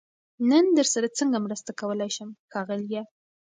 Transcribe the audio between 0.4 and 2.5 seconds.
نن درسره سنګه مرسته کولای شم